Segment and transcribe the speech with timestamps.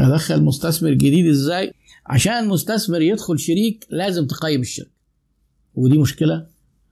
[0.00, 1.72] أدخل مستثمر جديد إزاي؟
[2.06, 4.90] عشان مستثمر يدخل شريك لازم تقيم الشركة.
[5.74, 6.46] ودي مشكلة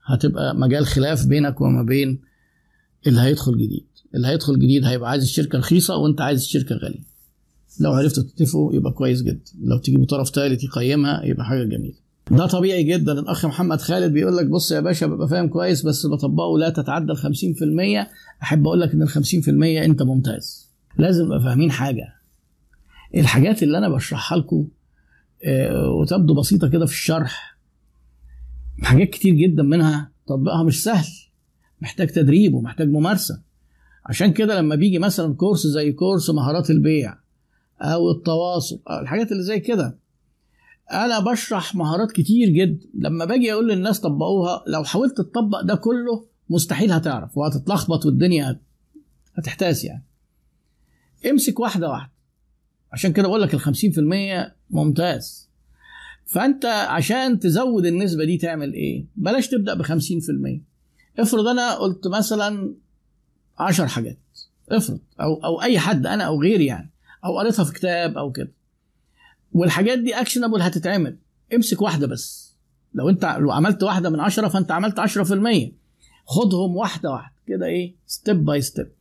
[0.05, 2.19] هتبقى مجال خلاف بينك وما بين
[3.07, 3.85] اللي هيدخل جديد.
[4.15, 7.09] اللي هيدخل جديد هيبقى عايز الشركة رخيصة وأنت عايز الشركة غالية.
[7.79, 9.51] لو عرفتوا تتفقوا يبقى كويس جدا.
[9.63, 11.95] لو تيجي طرف ثالث يقيمها يبقى حاجة جميلة.
[12.31, 13.11] ده طبيعي جدا.
[13.11, 17.11] الأخ محمد خالد بيقول لك بص يا باشا ببقى فاهم كويس بس بطبقه لا تتعدى
[17.11, 18.07] ال 50%
[18.43, 20.67] أحب أقول لك إن ال 50% أنت ممتاز.
[20.97, 22.18] لازم نبقى فاهمين حاجة.
[23.15, 24.67] الحاجات اللي أنا بشرحها لكم
[25.45, 27.57] آه، وتبدو بسيطة كده في الشرح
[28.81, 31.07] حاجات كتير جدا منها تطبيقها مش سهل
[31.81, 33.41] محتاج تدريب ومحتاج ممارسة.
[34.05, 37.17] عشان كده لما بيجي مثلا كورس زي كورس مهارات البيع
[37.81, 39.97] أو التواصل أو الحاجات اللي زي كده
[40.91, 42.85] أنا بشرح مهارات كتير جدا.
[42.93, 48.61] لما باجي أقول للناس طبقوها لو حاولت تطبق ده كله مستحيل هتعرف وهتتلخبط والدنيا هت-
[49.35, 50.03] هتحتاس يعني.
[51.29, 52.11] امسك واحدة واحدة.
[52.91, 55.49] عشان كده بقول لك ال 50% ممتاز.
[56.25, 59.89] فأنت عشان تزود النسبة دي تعمل إيه؟ بلاش تبدأ ب 50%
[61.19, 62.73] افرض أنا قلت مثلا
[63.59, 64.17] 10 حاجات.
[64.69, 64.99] افرض.
[65.21, 66.91] أو أو أي حد أنا أو غيري يعني.
[67.25, 68.51] أو قريتها في كتاب أو كده.
[69.51, 71.17] والحاجات دي اكشنبل هتتعمل.
[71.55, 72.55] امسك واحدة بس.
[72.93, 75.71] لو أنت لو عملت واحدة من عشرة فأنت عملت 10%
[76.25, 77.35] خدهم واحدة واحدة.
[77.47, 78.91] كده إيه؟ step by step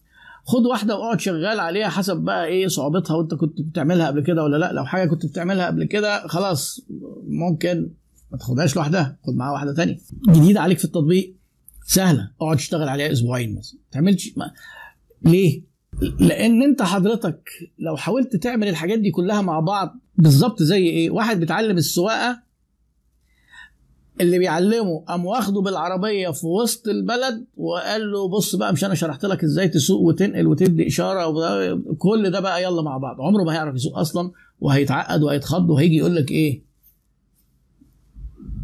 [0.49, 4.57] خد واحدة واقعد شغال عليها حسب بقى إيه صعوبتها وأنت كنت بتعملها قبل كده ولا
[4.57, 4.73] لأ.
[4.73, 6.81] لو حاجة كنت بتعملها قبل كده خلاص
[7.29, 7.91] ممكن
[8.33, 9.99] ما تاخدهاش لوحدها خد معاها واحدة تانية.
[10.29, 11.35] جديدة عليك في التطبيق
[11.87, 12.31] سهلة.
[12.41, 13.79] اقعد اشتغل عليها أسبوعين مثلا.
[13.79, 14.51] ما تعملش ما...
[15.23, 15.63] ليه؟
[16.21, 21.41] لأن أنت حضرتك لو حاولت تعمل الحاجات دي كلها مع بعض بالظبط زي إيه؟ واحد
[21.41, 22.43] بيتعلم السواقة
[24.21, 29.25] اللي بيعلمه قام واخده بالعربية في وسط البلد وقال له بص بقى مش أنا شرحت
[29.25, 33.21] لك إزاي تسوق وتنقل وتدي إشارة كل ده بقى يلا مع بعض.
[33.21, 34.31] عمره ما هيعرف يسوق أصلا
[34.61, 36.63] وهيتعقد وهيتخض وهيجي يقول لك إيه؟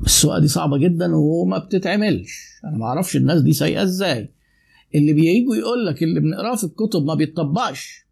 [0.05, 2.41] السواقة دي صعبة جدا وما بتتعملش.
[2.65, 4.33] أنا ما أعرفش الناس دي سايقة إزاي.
[4.95, 8.05] اللي بييجوا يقول لك اللي بنقراه في الكتب ما بيتطبقش.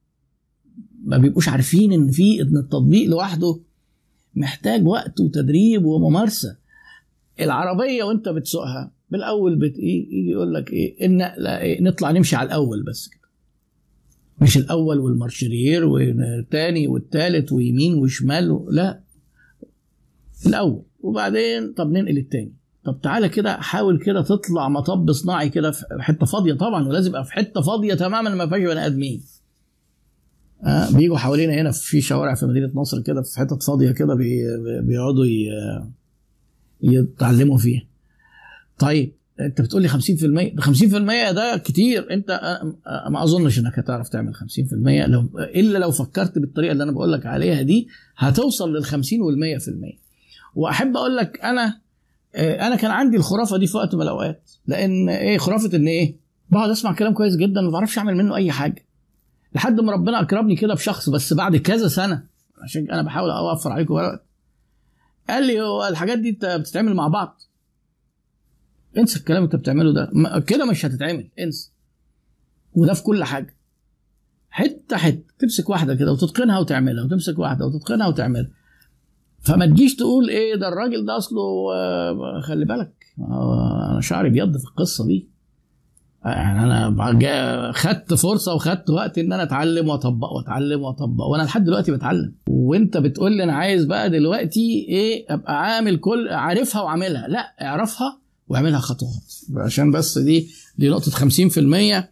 [1.05, 3.61] ما بيبقوش عارفين إن في إن التطبيق لوحده
[4.35, 6.62] محتاج وقت وتدريب وممارسة.
[7.41, 12.37] العربية وانت بتسوقها بالأول بت إيه يجي يقول لك إيه ان لا إيه نطلع نمشي
[12.37, 13.23] على الأول بس كده.
[14.41, 18.69] مش الأول والمارشريير والتاني والتالت ويمين وشمال و...
[18.71, 19.01] لا.
[20.47, 20.83] الأول.
[21.01, 22.53] وبعدين طب ننقل التاني.
[22.85, 27.25] طب تعالى كده حاول كده تطلع مطب صناعي كده في حتة فاضية طبعا ولازم يبقى
[27.25, 29.23] في حتة فاضية تماما ما فيهاش بني آدمين.
[30.67, 34.43] آه بيجوا حوالينا هنا في شوارع في مدينة نصر كده في حتت فاضية كده بي
[34.83, 35.25] بيقعدوا
[36.83, 37.83] يتعلموا فيها.
[38.79, 39.95] طيب انت بتقول لي 50%
[40.55, 42.13] ده 50% ده كتير.
[42.13, 42.61] انت
[43.11, 44.39] ما اظنش انك هتعرف تعمل 50%
[45.07, 49.61] لو إلا لو فكرت بالطريقة اللي أنا بقول لك عليها دي هتوصل لل 50 وال
[49.61, 49.99] 100%
[50.55, 51.81] وأحب أقول لك أنا
[52.37, 54.51] أنا كان عندي الخرافة دي في وقت من الأوقات.
[54.67, 56.17] لأن إيه خرافة إن إيه
[56.51, 58.87] بقعد أسمع كلام كويس جدا ما بعرفش أعمل منه أي حاجة.
[59.55, 62.23] لحد ما ربنا أكرمني كده بشخص بس بعد كذا سنة
[62.63, 64.27] عشان أنا بحاول أوفر عليكم وقت.
[65.29, 67.43] قال لي هو الحاجات دي انت بتتعمل مع بعض.
[68.99, 70.11] انسى الكلام انت بتعمله ده.
[70.47, 71.31] كده مش هتتعمل.
[71.39, 71.73] انسى.
[72.73, 73.57] وده في كل حاجة.
[74.51, 75.25] حتة حتة.
[75.39, 78.51] تمسك واحدة كده وتتقنها وتعملها وتمسك واحدة وتتقنها وتعملها.
[79.41, 81.41] فما تجيش تقول إيه ده الراجل ده أصله
[82.41, 83.05] خلي بالك.
[83.19, 85.32] أنا شعري بيض في القصة دي.
[86.25, 91.93] يعني أنا خدت فرصة وخدت وقت إن أنا أتعلم وأطبق وأتعلم وأطبق وأنا لحد دلوقتي
[91.93, 92.35] بتعلم.
[92.49, 97.29] وأنت بتقول لي أنا عايز بقى دلوقتي إيه أبقى عامل كل عارفها وعاملها.
[97.29, 98.19] لا اعرفها
[98.49, 102.05] واعملها خطوات عشان بس دي دي نقطة 50%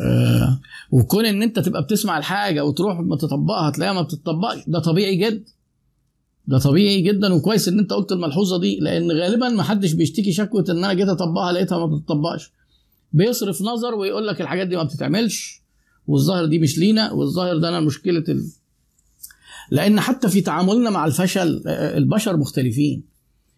[0.00, 0.60] آه
[0.90, 5.44] وكون إن أنت تبقى بتسمع الحاجة وتروح ما تطبقها تلاقيها ما بتطبقش ده طبيعي جدا
[6.46, 10.64] ده طبيعي جدا وكويس إن أنت قلت الملحوظة دي لأن غالبا ما حدش بيشتكي شكوى
[10.70, 12.52] إن أنا جيت أطبقها لقيتها ما بتطبقش.
[13.12, 15.62] بيصرف نظر ويقول لك الحاجات دي ما بتتعملش
[16.06, 18.50] والظاهر دي مش لينا والظاهر ده أنا مشكلة ال...
[19.70, 23.04] لأن حتى في تعاملنا مع الفشل البشر مختلفين.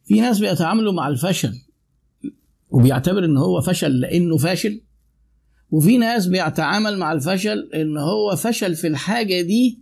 [0.05, 1.59] في ناس بيتعاملوا مع الفشل
[2.71, 4.81] وبيعتبر إن هو فشل لأنه فاشل
[5.71, 9.79] وفي ناس بيتعامل مع الفشل إن هو فشل في الحاجة دي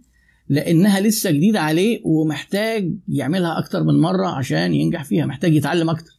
[0.48, 6.12] لأنها لسه جديدة عليه ومحتاج يعملها أكتر من مرة عشان ينجح فيها محتاج يتعلم أكتر.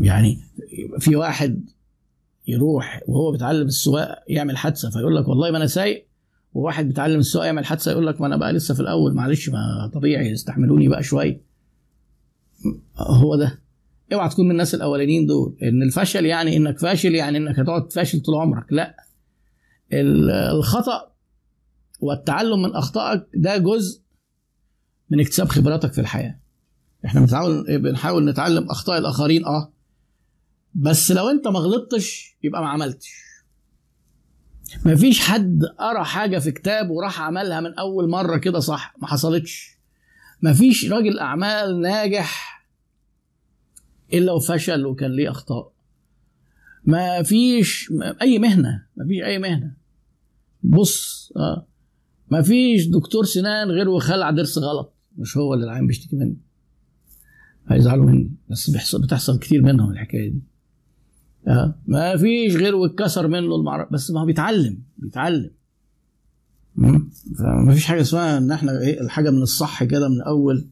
[0.00, 0.38] يعني
[0.98, 1.70] في واحد
[2.48, 6.06] يروح وهو بيتعلم السواقة يعمل حادثة فيقول لك والله ما أنا سايق
[6.54, 9.90] وواحد بيتعلم السواقة يعمل حادثة يقول لك ما أنا بقى لسه في الأول معلش ما
[9.94, 11.42] طبيعي استحملوني بقى شوية.
[12.96, 13.58] هو ده.
[14.12, 18.20] اوعى تكون من الناس الأولانيين دول إن الفشل يعني إنك فاشل يعني إنك هتقعد فاشل
[18.20, 18.96] طول عمرك لا.
[20.52, 21.12] الخطأ
[22.00, 24.00] والتعلم من أخطائك ده جزء
[25.10, 26.40] من اكتساب خبراتك في الحياة.
[27.04, 29.72] إحنا بنحاول بنحاول نتعلم أخطاء الآخرين آه.
[30.74, 33.12] بس لو انت ما غلطتش يبقى ما عملتش.
[34.86, 39.78] مفيش حد قرأ حاجة في كتاب وراح عملها من أول مرة كده صح ما حصلتش.
[40.42, 42.60] مفيش راجل أعمال ناجح
[44.12, 45.72] إلا وفشل وكان ليه أخطاء.
[46.84, 47.92] ما فيش
[48.22, 49.74] أي مهنة ما فيش أي مهنة.
[50.62, 51.66] بص آه
[52.30, 56.36] ما فيش دكتور سنان غير وخلع ضرس غلط مش هو اللي العين بيشتكي منه.
[57.68, 60.42] هيزعلوا مني بس بيحصل بتحصل كتير منهم الحكاية دي.
[61.48, 61.74] آه.
[61.86, 65.50] ما فيش غير واتكسر منه المعرفة بس ما هو بيتعلم بيتعلم.
[67.38, 70.66] فما فيش حاجة اسمها إن إحنا إيه الحاجة من الصح كده من أول.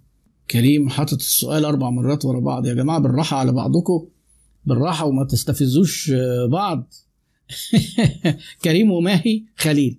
[0.51, 2.67] كريم حاطط السؤال أربع مرات ورا بعض.
[2.67, 4.07] يا جماعة بالراحة على بعضكم.
[4.65, 6.13] بالراحة وما تستفزوش
[6.51, 6.95] بعض.
[8.65, 9.99] كريم وماهي خليل.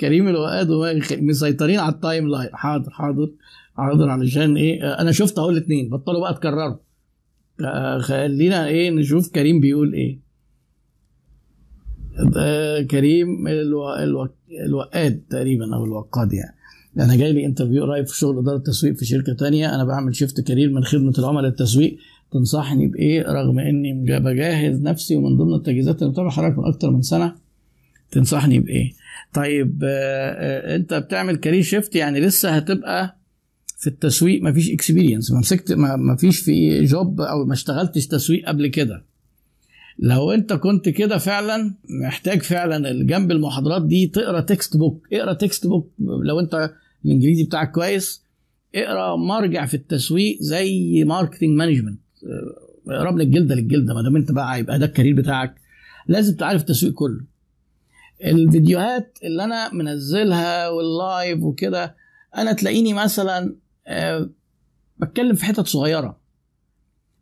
[0.00, 1.26] كريم الوقاد وماهي خليل.
[1.26, 2.50] مسيطرين على ال timeline.
[2.52, 3.30] حاضر حاضر.
[3.76, 6.76] حاضر علشان إيه أنا شفت اهو الاثنين بطلوا بقى تكرروا.
[8.00, 10.26] خلينا إيه نشوف كريم بيقول إيه.
[12.90, 13.94] كريم ألو...
[13.94, 14.28] ألو...
[14.66, 16.56] الوقاد تقريبا أو الوقاد يعني.
[17.00, 19.74] أنا جاي لي interview قريب في شغل إدارة تسويق في شركة تانية.
[19.74, 21.98] أنا بعمل shift career من خدمة العملاء التسويق
[22.32, 27.02] تنصحني بإيه؟ رغم إني بجهز نفسي ومن ضمن التجهيزات اللي بتابع حضرتك من أكتر من
[27.02, 27.34] سنة.
[28.10, 28.92] تنصحني بإيه؟
[29.34, 33.16] طيب آه أنت بتعمل career shift يعني لسه هتبقى
[33.76, 38.66] في التسويق مفيش experience ما مسكت ما فيش في جوب أو ما اشتغلتش تسويق قبل
[38.66, 39.04] كده.
[39.98, 45.66] لو أنت كنت كده فعلا محتاج فعلا جنب المحاضرات دي تقرأ text book اقرأ text
[45.66, 46.72] book لو أنت
[47.04, 48.22] الإنجليزي بتاعك كويس.
[48.74, 52.00] اقرأ مرجع في التسويق زي marketing management
[52.88, 55.54] اقرا من الجلده للجلدة ما دام أنت بقى هيبقى ده ال career بتاعك.
[56.08, 57.20] لازم تعرف التسويق كله.
[58.24, 61.94] الفيديوهات اللي أنا منزلها وال live وكده
[62.36, 63.54] أنا تلاقيني مثلا
[63.86, 64.30] أه
[64.98, 66.18] بتكلم في حتت صغيرة.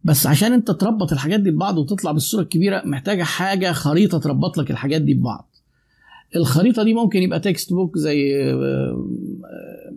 [0.05, 4.71] بس عشان انت تربط الحاجات دي ببعض وتطلع بالصورة الكبيرة محتاجة حاجة خريطة تربط لك
[4.71, 5.51] الحاجات دي ببعض.
[6.37, 8.33] الخريطة دي ممكن يبقى text book زي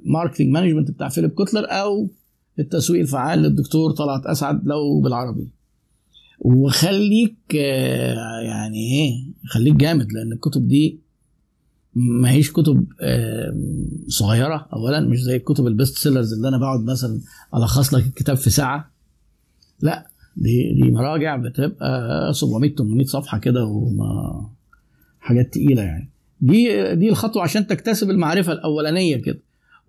[0.05, 2.09] marketing management بتاع فيليب كوتلر أو
[2.59, 5.51] التسويق الفعال للدكتور طلعت أسعد لو بالعربي.
[6.39, 7.53] وخليك
[8.43, 10.99] يعني إيه خليك جامد لأن الكتب دي
[11.99, 12.85] ما هيش كتب
[14.07, 17.19] صغيرة اولا مش زي الكتب ال best sellers اللي أنا بقعد مثلا
[17.55, 18.91] ألخص لك الكتاب في ساعة.
[19.81, 24.45] لا دي دي مراجع بتبقى 700 800 صفحة كده وما
[25.19, 26.09] حاجات تقيلة يعني.
[26.41, 29.39] دي دي الخطوة عشان تكتسب المعرفة الأولانية كده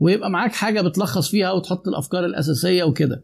[0.00, 3.22] ويبقى معاك حاجة بتلخص فيها وتحط الأفكار الأساسية وكده.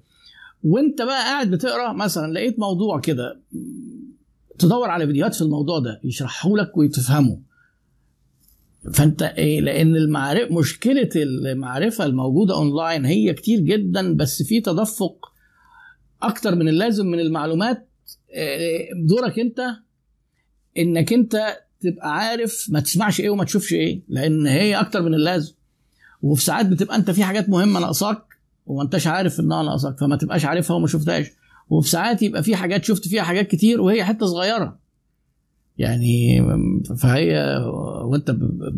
[0.64, 3.40] وأنت بقى قاعد بتقرأ مثلا لقيت موضوع كده
[4.58, 7.38] تدور على فيديوهات في الموضوع ده يشرحه لك وتفهمه
[8.92, 15.32] فانت إيه لأن المعرفه مشكلة المعرفة الموجودة اونلاين هي كتير جدا بس في تدفق
[16.22, 17.88] أكتر من اللازم من المعلومات
[18.96, 19.60] دورك انت
[20.78, 25.54] انك انت تبقى عارف ما تسمعش إيه وما تشوفش إيه لأن هي أكتر من اللازم.
[26.22, 28.22] وفي ساعات بتبقى انت في حاجات مهمة ناقصاك
[28.66, 31.26] وما انتش عارف انها ناقصاك فما تبقاش عارفها وما شفتهاش.
[31.68, 34.78] وفي ساعات يبقى في حاجات شفت فيها حاجات كتير وهي حتة صغيرة.
[35.78, 36.42] يعني
[36.98, 37.56] فهي
[38.04, 38.30] وانت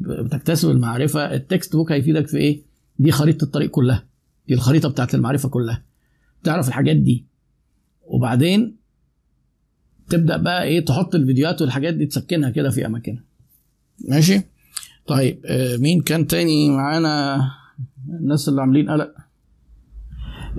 [0.03, 2.63] بتكتسب المعرفة ال text book هيفيدك في إيه؟
[2.99, 4.05] دي خريطة الطريق كلها.
[4.49, 5.83] دي الخريطة بتاعت المعرفة كلها.
[6.45, 7.25] تعرف الحاجات دي.
[8.07, 8.77] وبعدين
[10.09, 13.25] تبدأ بقى إيه؟ تحط الفيديوهات والحاجات دي تسكنها كده في أماكنها.
[14.09, 14.41] ماشي؟
[15.07, 17.41] طيب آه مين كان تاني معانا؟
[18.09, 19.15] الناس اللي عاملين قلق.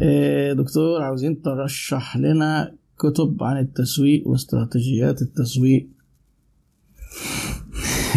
[0.02, 5.88] آه دكتور عاوزين ترشح لنا كتب عن التسويق واستراتيجيات التسويق.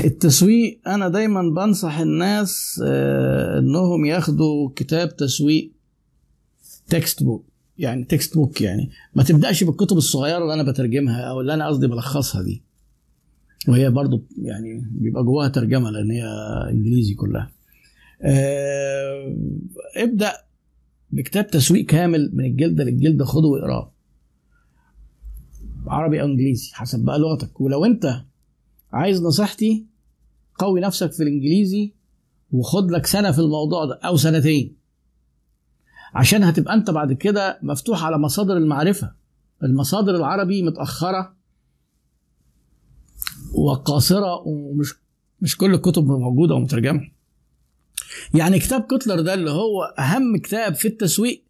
[0.04, 5.73] التسويق أنا دايما بنصح الناس آه إنهم ياخدوا كتاب تسويق
[6.88, 7.46] text book
[7.78, 8.90] يعني text book يعني.
[9.14, 12.62] ما تبدأش بالكتب الصغيرة اللي أنا بترجمها أو اللي أنا قصدي بلخصها دي.
[13.69, 16.25] وهي برضو يعني بيبقى جواها ترجمة لأن هي
[16.71, 17.50] إنجليزي كلها.
[18.23, 19.37] آه
[19.97, 20.33] ابدأ
[21.11, 23.92] بكتاب تسويق كامل من الجلدة للجلدة خده واقرأه.
[25.87, 27.61] عربي أو إنجليزي حسب بقى لغتك.
[27.61, 28.23] ولو أنت
[28.92, 29.87] عايز نصيحتي
[30.60, 31.92] قوي نفسك في الإنجليزي
[32.52, 34.76] وخد لك سنة في الموضوع ده أو سنتين.
[36.14, 39.14] عشان هتبقى أنت بعد كده مفتوح على مصادر المعرفة.
[39.62, 41.36] المصادر العربي متأخرة
[43.54, 44.94] وقاصرة ومش
[45.40, 47.10] مش كل الكتب موجودة ومترجمة.
[48.34, 51.44] يعني كتاب كتلر ده اللي هو أهم كتاب في التسويق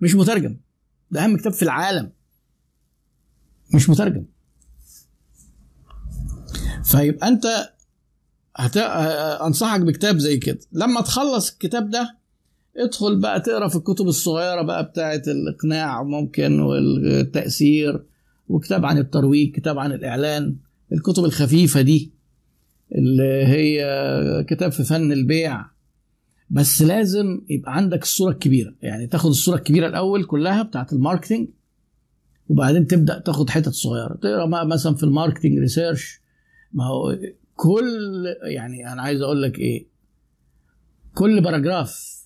[0.00, 0.56] مش مترجم.
[1.10, 2.12] ده أهم كتاب في العالم.
[3.74, 4.24] مش مترجم.
[6.84, 7.44] فيبقى أنت
[8.56, 8.76] هت...
[9.46, 10.58] أنصحك بكتاب زي كده.
[10.72, 12.16] لما تخلص الكتاب ده
[12.76, 18.04] ادخل بقى تقرأ في الكتب الصغيرة بقى بتاعه الإقناع ممكن والتأثير
[18.48, 20.56] وكتاب عن الترويج كتاب عن الإعلان
[20.92, 22.12] الكتب الخفيفة دي
[22.94, 23.84] اللي هي
[24.48, 25.64] كتاب في فن البيع.
[26.50, 28.74] بس لازم يبقى عندك الصورة الكبيرة.
[28.82, 31.48] يعني تاخد الصورة الكبيرة الأول كلها بتاعه ال marketing
[32.48, 34.14] وبعدين تبدأ تاخد حتت صغيرة.
[34.22, 36.20] تقرأ مثلا في ال marketing research
[36.72, 37.18] ما هو
[37.56, 39.86] كل يعني أنا عايز أقول لك إيه
[41.14, 42.22] كل paragraph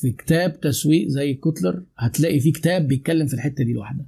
[0.00, 4.06] في كتاب تسويق زي كوتلر هتلاقي فيه كتاب بيتكلم في الحتة دي لوحدها.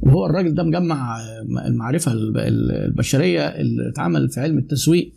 [0.00, 1.20] وهو الراجل ده مجمع
[1.66, 5.12] المعرفة البشرية اللي اتعمل في علم التسويق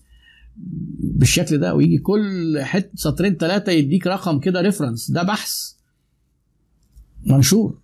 [1.00, 5.72] بالشكل ده ويجي كل حتة سطرين ثلاثة يديك رقم كده reference ده بحث
[7.26, 7.80] منشور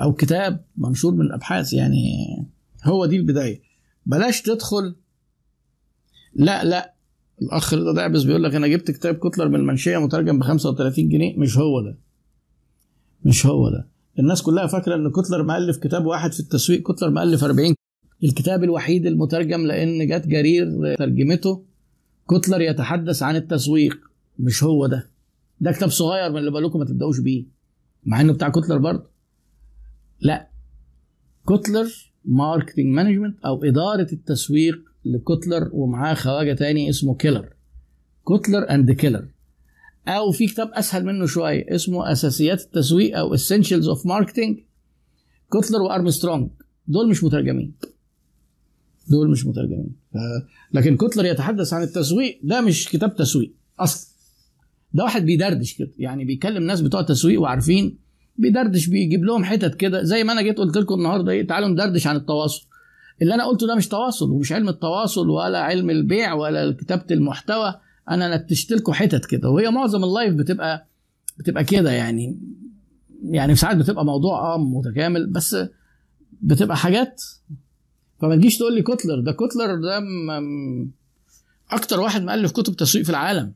[0.00, 2.16] أو كتاب منشور من الابحاث يعني
[2.84, 3.62] هو دي البداية.
[4.06, 4.96] بلاش تدخل
[6.34, 6.94] لا لا.
[7.42, 11.38] الأخ رضا دعبس بيقول لك أنا جبت كتاب كتلر من المنشيه مترجم ب 35 جنيه.
[11.38, 11.98] مش هو ده.
[13.24, 13.88] مش هو ده.
[14.18, 16.92] الناس كلها فاكرة إن كتلر مؤلف كتاب واحد في التسويق.
[16.92, 17.74] كتلر مؤلف 40
[18.24, 21.64] الكتاب الوحيد المترجم لأن جت جرير ترجمته.
[22.30, 23.96] كتلر يتحدث عن التسويق.
[24.38, 25.10] مش هو ده.
[25.60, 27.44] ده كتاب صغير من اللي بقول لكم ما تبدأوش بيه.
[28.04, 29.10] مع إنه بتاع كتلر برضه.
[30.20, 30.48] لا.
[31.48, 37.48] كتلر marketing management أو إدارة التسويق لكتلر ومعاه خواجة تاني اسمه كيلر.
[38.28, 39.28] كتلر and كيلر
[40.08, 44.58] أو في كتاب أسهل منه شوية اسمه أساسيات التسويق أو essentials of marketing
[45.52, 46.50] كتلر وأرمسترونج.
[46.86, 47.74] دول مش مترجمين.
[49.10, 49.96] دول مش مترجمين.
[50.72, 54.10] لكن كتلر يتحدث عن التسويق ده مش كتاب تسويق أصلا.
[54.92, 55.90] ده واحد بيدردش كده.
[55.98, 57.98] يعني بيكلم ناس بتوع تسويق وعارفين.
[58.36, 60.02] بيدردش بيجيب لهم حتت كده.
[60.02, 62.66] زي ما أنا جيت قلت لكم النهارده إيه تعالوا ندردش عن التواصل.
[63.22, 67.74] اللي أنا قلته ده مش تواصل ومش علم التواصل ولا علم البيع ولا كتابة المحتوى.
[68.10, 69.50] أنا نتشت لكم حتت كده.
[69.50, 70.86] وهي معظم اللايف بتبقى
[71.38, 72.38] بتبقى كده يعني.
[73.22, 75.56] يعني ساعات بتبقى موضوع آه متكامل بس
[76.42, 77.22] بتبقى حاجات.
[78.20, 79.20] فما تجيش تقول لي كوتلر.
[79.20, 80.02] ده كوتلر ده
[81.70, 83.52] أكتر واحد مؤلف كتب تسويق في العالم.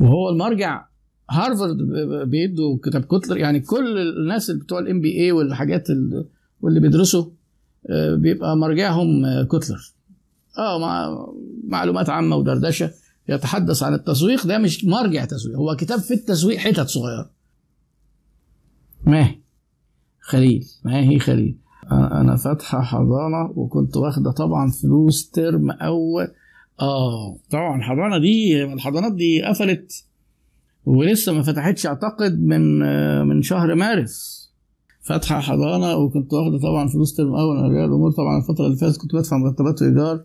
[0.00, 0.84] وهو المرجع.
[1.30, 1.76] هارفارد
[2.30, 3.36] بيدوا كتاب كوتلر.
[3.36, 5.88] يعني كل الناس اللي بتوع ال MBA والحاجات
[6.60, 7.24] واللي بيدرسوا
[8.16, 9.94] بيبقى مرجعهم كوتلر.
[10.58, 11.16] آه مع
[11.64, 12.90] معلومات عامة ودردشة.
[13.28, 14.46] يتحدث عن التسويق.
[14.46, 17.30] ده مش مرجع تسويق هو كتاب في التسويق حتت صغيرة.
[19.06, 19.38] ماهي
[20.20, 20.66] خليل.
[20.84, 21.58] ماهي خليل؟
[21.92, 26.28] أنا فاتحة حضانة وكنت واخدة طبعا فلوس ترم أول.
[26.80, 30.04] آه طبعا الحضانة دي الحضانات دي قفلت.
[30.84, 32.78] ولسه ما فتحتش أعتقد من
[33.26, 34.47] من شهر مارس.
[35.08, 39.14] فاتحه حضانة وكنت واخده طبعا فلوس ترم اول اولياء الأمور طبعا الفترة اللي فاتت كنت
[39.14, 40.24] بدفع مرتبات وإيجار.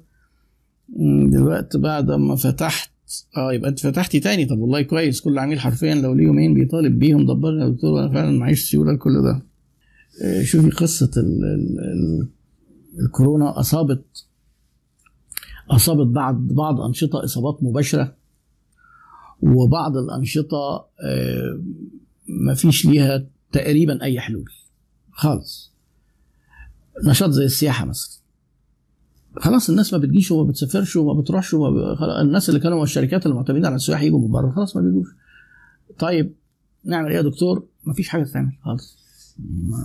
[1.30, 2.92] دلوقتي بعد ما فتحت
[3.38, 4.46] آه يبقى أنت فتحتي تاني.
[4.46, 8.10] طب والله كويس كل عميل حرفيا لو ليه يومين بيطالب بيهم دبرني يا دكتور أنا
[8.14, 9.42] فعلا معيش سيولة لكل ده.
[10.44, 12.28] شوفي قصة ال ال ال
[13.06, 14.06] الكورونا أصابت
[15.72, 18.16] أصابت بعض بعض أنشطة إصابات مباشرة
[19.42, 20.86] وبعض الأنشطة
[22.28, 24.46] ما فيش ليها تقريبا أي حلول.
[25.14, 25.72] خالص.
[27.04, 28.20] نشاط زي السياحة مثلا.
[29.38, 32.04] خلاص الناس ما بتجيش وما بتسافرش وما بتروحش وما ب...
[32.22, 35.08] الناس اللي كانوا الشركات اللي على السياح يجوا من بره خلاص ما بيجوش.
[36.00, 36.34] طيب
[36.84, 38.98] نعمل إيه يا دكتور؟ ما فيش حاجة تتعمل خالص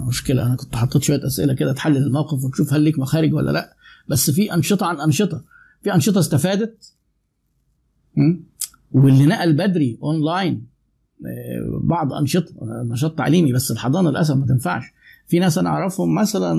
[0.09, 3.77] مشكلة أنا كنت حطيت شوية أسئلة كده تحلل الموقف وتشوف هل ليك مخارج ولا لأ.
[4.09, 5.45] بس في أنشطة عن أنشطة.
[5.83, 6.95] في أنشطة استفادت.
[8.93, 10.67] واللي نقل بدري أونلاين
[11.81, 14.85] بعض أنشطة نشاط تعليمي بس الحضانة للأسف ما تنفعش.
[15.29, 16.55] في ناس أنا أعرفهم مثلا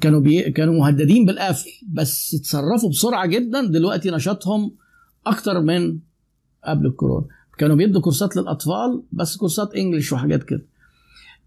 [0.00, 4.72] كانوا بي كانوا مهددين بالقفل بس اتصرفوا بسرعة جدا دلوقتي نشاطهم
[5.26, 5.98] أكتر من
[6.64, 7.26] قبل الكورونا.
[7.58, 10.66] كانوا بيدوا كورسات للأطفال بس كورسات English وحاجات كده.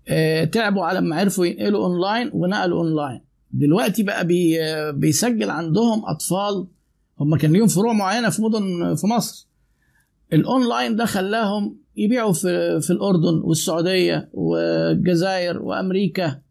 [0.08, 3.22] آه تعبوا على ما عرفوا ينقلوا أونلاين ونقلوا أونلاين.
[3.52, 4.58] دلوقتي بقى بي
[4.92, 6.68] بيسجل عندهم أطفال
[7.20, 9.48] هم كان ليهم فروع معينة في مدن في مصر.
[10.34, 16.42] الأونلاين ده خلاهم يبيعوا في في الأردن والسعودية والجزائر وأمريكا.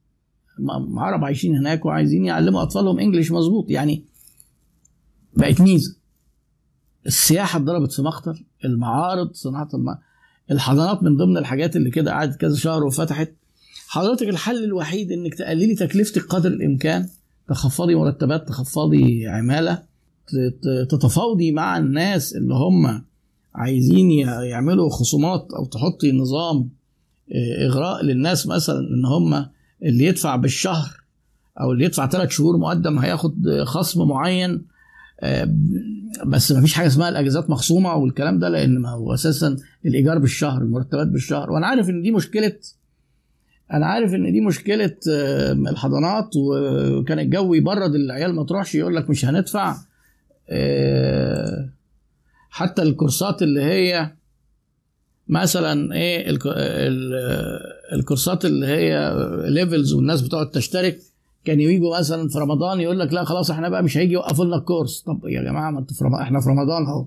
[0.97, 3.71] عرب عايشين هناك وعايزين يعلموا أطفالهم English مظبوط.
[3.71, 4.05] يعني
[5.37, 5.97] بقت ميزة.
[7.07, 9.99] السياحة اتضربت في مخطر المعارض صناعة الم...
[10.51, 13.33] الحضانات من ضمن الحاجات اللي كده قعدت كذا شهر وفتحت.
[13.89, 17.09] حضرتك الحل الوحيد إنك تقللي تكلفتك قدر الإمكان
[17.49, 19.83] تخفضي مرتبات تخفضي عمالة
[20.91, 23.05] تتفاوضي مع الناس اللي هم
[23.57, 24.11] عايزين
[24.51, 26.69] يعملوا خصومات أو تحطي نظام
[27.59, 29.47] إغراء للناس مثلا إن هم
[29.83, 31.03] اللي يدفع بالشهر
[31.61, 34.65] أو اللي يدفع ثلاث شهور مقدم هياخد خصم معين
[35.21, 35.55] آه،
[36.27, 40.63] بس ما فيش حاجة اسمها الأجازات مخصومة والكلام ده لأن ما هو أساسا الإيجار بالشهر
[40.63, 41.51] المرتبات بالشهر.
[41.51, 42.53] وأنا عارف إن دي مشكلة
[43.73, 49.11] أنا عارف إن دي مشكلة آه، الحضانات وكان الجو يبرد العيال ما تروحش يقول لك
[49.11, 49.77] مش هندفع
[50.51, 51.69] آه،
[52.57, 54.13] حتى الكورسات اللي هي
[55.29, 56.39] مثلا إيه
[57.93, 59.15] الكورسات اللي هي
[59.49, 60.99] ليفلز والناس بتقعد تشترك.
[61.45, 64.57] كان يجوا مثلا في رمضان يقول لك لا خلاص إحنا بقى مش هيجي يوقفوا لنا
[64.57, 65.01] الكورس.
[65.01, 67.07] طب يا جماعة ما أنتوا إحنا في رمضان أهو.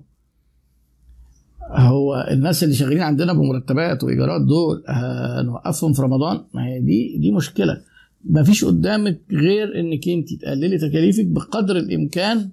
[1.72, 7.32] هو الناس اللي شغالين عندنا بمرتبات وإيجارات دول هنوقفهم في رمضان؟ ما هي دي دي
[7.32, 7.82] مشكلة.
[8.24, 12.50] ما فيش قدامك غير إنك أنت تقللي تكاليفك بقدر الإمكان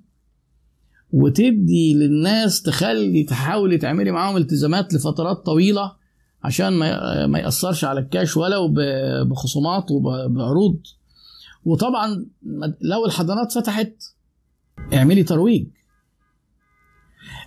[1.13, 5.93] وتدي للناس تخلي تحاولي تعملي معاهم التزامات لفترات طويلة
[6.45, 8.75] عشان ما ما يأثرش على الكاش ولو
[9.25, 10.81] بخصومات وبعروض
[11.65, 12.27] وطبعا
[12.81, 13.93] لو الحضانات فتحت
[14.95, 15.67] اعملي ترويج.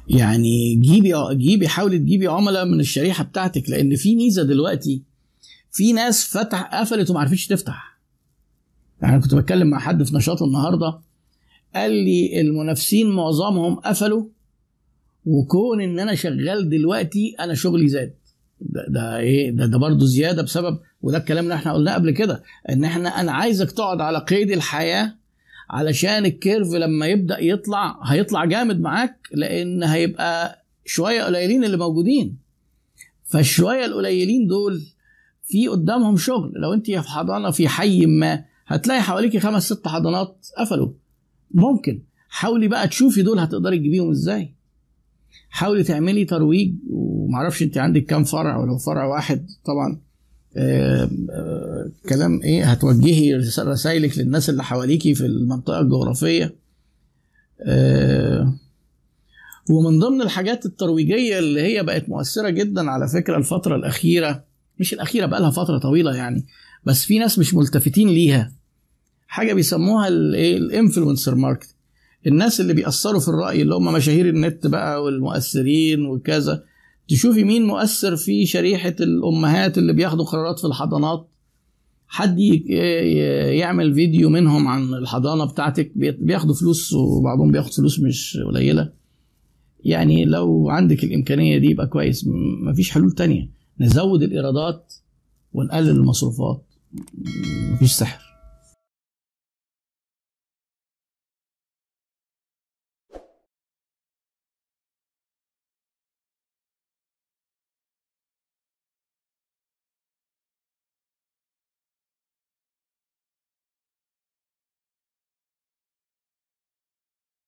[0.07, 5.03] يعني جيبي جيبي حاولي تجيبي عملاء من الشريحة بتاعتك لأن في ميزة دلوقتي
[5.71, 7.99] في ناس فتح قفلت وما عرفتش تفتح.
[9.01, 10.99] يعني كنت بتكلم مع حد في نشاط النهارده
[11.75, 14.25] قال لي المنافسين معظمهم قفلوا
[15.25, 18.13] وكون إن أنا شغال دلوقتي أنا شغلي زاد.
[18.61, 22.43] ده, ده إيه؟ ده, ده برضه زيادة بسبب وده الكلام اللي إحنا قلناه قبل كده
[22.69, 25.15] إن إحنا أنا عايزك تقعد على قيد الحياة
[25.69, 32.37] علشان الكيرف لما يبدأ يطلع هيطلع جامد معاك لأن هيبقى شوية قليلين اللي موجودين.
[33.25, 34.81] فالشوية القليلين دول
[35.43, 36.51] في قدامهم شغل.
[36.55, 40.91] لو أنت في حضانة في حي ما هتلاقي حواليك خمس ست حضانات قفلوا.
[41.51, 42.01] ممكن.
[42.29, 44.53] حاولي بقى تشوفي دول هتقدري تجيبيهم إزاي.
[45.49, 50.01] حاولي تعملي ترويج ومعرفش أنت عندك كام فرع ولو فرع واحد طبعا
[50.57, 56.55] آه آه كلام إيه هتوجهي رسائلك للناس اللي حواليكي في المنطقة الجغرافية.
[57.61, 58.53] آه
[59.69, 64.43] ومن ضمن الحاجات الترويجية اللي هي بقت مؤثرة جدا على فكرة الفترة الأخيرة
[64.79, 66.45] مش الأخيرة بقى لها فترة طويلة يعني
[66.83, 68.51] بس في ناس مش ملتفتين ليها.
[69.31, 71.75] حاجة بيسموها الايه ال influencer market
[72.27, 76.63] الناس اللي بيأثروا في الرأي اللي هم مشاهير النت بقى والمؤثرين وكذا
[77.07, 81.27] تشوفي مين مؤثر في شريحة الأمهات اللي بياخدوا قرارات في الحضانات؟
[82.07, 82.39] حد
[83.59, 88.91] يعمل فيديو منهم عن الحضانة بتاعتك بياخدوا فلوس وبعضهم بياخد فلوس مش قليلة.
[89.85, 92.25] يعني لو عندك الإمكانية دي يبقى كويس
[92.63, 93.49] مفيش حلول تانية.
[93.79, 94.93] نزود الإيرادات
[95.53, 96.63] ونقلل المصروفات.
[97.73, 98.28] مفيش سحر.